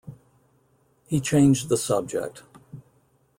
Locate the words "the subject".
1.69-2.41